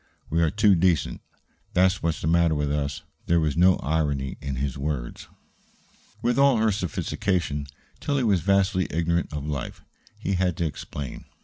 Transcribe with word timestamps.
We 0.31 0.41
are 0.41 0.49
too 0.49 0.73
decent; 0.73 1.21
that's 1.73 2.01
what's 2.01 2.21
the 2.21 2.27
matter 2.27 2.55
with 2.55 2.71
us." 2.71 3.03
There 3.27 3.39
was 3.39 3.55
no 3.55 3.75
irony 3.83 4.35
in 4.41 4.55
his 4.55 4.75
words. 4.75 5.27
With 6.23 6.39
all 6.39 6.57
her 6.57 6.71
sophistication, 6.71 7.67
Tillie 7.99 8.23
was 8.23 8.41
vastly 8.41 8.87
ignorant 8.89 9.31
of 9.31 9.45
life. 9.45 9.83
He 10.17 10.33
had 10.33 10.57
to 10.57 10.65
explain. 10.65 11.25